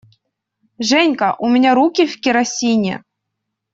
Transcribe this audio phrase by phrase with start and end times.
[0.79, 3.03] Женька, у меня руки в керосине!